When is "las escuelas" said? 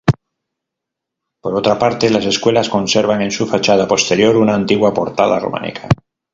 2.09-2.69